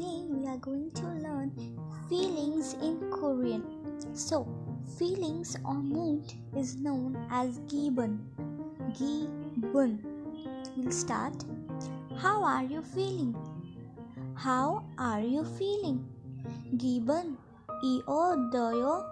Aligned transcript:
today 0.00 0.24
we 0.30 0.46
are 0.48 0.56
going 0.56 0.90
to 0.92 1.04
learn 1.20 1.52
feelings 2.08 2.74
in 2.80 3.10
Korean. 3.10 3.62
So, 4.14 4.48
feelings 4.98 5.56
or 5.64 5.74
mood 5.74 6.32
is 6.56 6.76
known 6.76 7.18
as 7.30 7.58
gibun. 7.68 8.18
Gibun. 8.96 9.98
We'll 10.76 10.90
start. 10.90 11.44
How 12.16 12.42
are 12.42 12.64
you 12.64 12.82
feeling? 12.82 13.36
How 14.34 14.84
are 14.98 15.20
you 15.20 15.44
feeling? 15.44 16.04
Gibun 16.76 17.36
이어 17.84 18.50
doyo. 18.52 19.04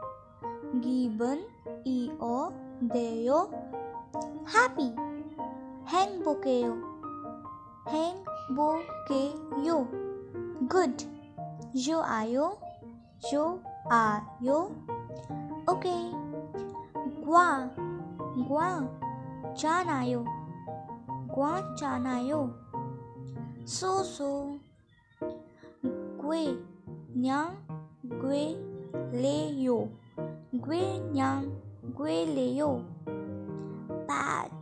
기분 0.82 1.46
이어 1.84 2.52
돼요. 2.92 3.50
happy 4.46 4.94
행복해요. 5.86 6.76
행복해요. 7.88 8.68
Good. 10.68 11.08
Yo 11.72 12.04
ayo. 12.04 12.60
are 13.88 14.20
ayo. 14.36 14.68
Okay. 15.64 16.12
Gua. 17.24 17.72
Gua. 18.44 18.84
Chan 19.56 19.88
ayo. 19.88 20.28
Gua 21.32 21.64
chan 21.72 22.04
ayo. 22.04 22.52
So 23.64 24.04
so. 24.04 24.60
Gue. 26.20 26.60
Nyang. 27.16 27.56
Gue. 28.04 28.52
Le 29.12 29.36
yo. 29.56 29.88
Gui 30.52 31.00
nyang. 31.16 31.48
gui 31.96 32.28
le 32.28 32.46
yo. 32.60 32.84
Bad. 34.04 34.52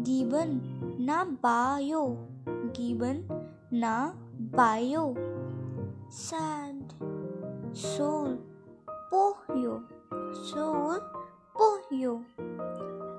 gibun 0.00 0.64
Na 0.96 1.24
ba 1.28 1.76
yo. 1.76 2.16
Gibun. 2.72 3.28
Na 3.68 4.16
bayo. 4.52 5.16
Sad. 6.12 6.92
Soul. 7.72 8.36
Pohyo. 9.08 9.80
Soul. 10.44 11.00
Pohyo. 11.56 12.20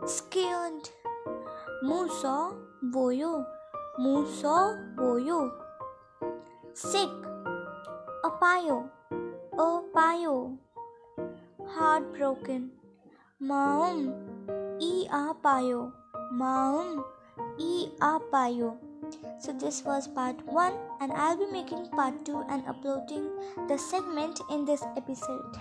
Scared. 0.06 0.94
Musa 1.82 2.54
boyo. 2.94 3.42
Musa 3.98 4.78
boyo. 4.94 5.50
Sick. 6.78 7.10
Apayo. 8.22 8.86
Apayo. 9.58 10.54
Heartbroken. 11.66 12.70
Maum. 13.42 14.14
E 14.78 15.10
apayo. 15.10 15.90
Maum 16.30 17.02
e 17.58 17.90
apayo. 17.98 18.93
So 19.40 19.54
this 19.54 19.84
was 19.84 20.08
part 20.08 20.46
1 20.46 20.74
and 21.02 21.12
I'll 21.12 21.38
be 21.38 21.52
making 21.52 21.88
part 21.90 22.26
2 22.26 22.46
and 22.50 22.64
uploading 22.68 23.30
the 23.68 23.78
segment 23.78 24.40
in 24.50 24.66
this 24.66 24.84
episode. 24.96 25.58